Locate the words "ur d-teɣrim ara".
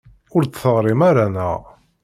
0.35-1.25